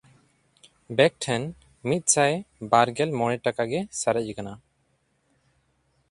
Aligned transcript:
ᱵᱮᱠ 0.99 1.17
ᱴᱷᱮᱱ 1.25 1.43
ᱢᱤᱫᱥᱟᱭ 1.91 2.33
ᱵᱟᱨᱜᱮᱞ 2.71 3.11
ᱢᱚᱬᱮ 3.19 3.37
ᱴᱟᱠᱟ 3.47 3.63
ᱜᱮ 3.73 3.79
ᱥᱟᱨᱮᱡ 3.99 4.27
ᱠᱟᱱᱟ᱾ 4.37 4.53